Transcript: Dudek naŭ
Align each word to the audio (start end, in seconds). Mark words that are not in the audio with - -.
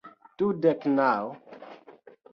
Dudek 0.37 0.81
naŭ 0.97 1.11